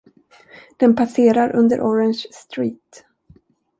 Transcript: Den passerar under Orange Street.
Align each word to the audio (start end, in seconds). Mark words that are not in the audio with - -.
Den 0.79 0.95
passerar 0.95 1.55
under 1.55 1.79
Orange 1.81 2.27
Street. 2.31 3.05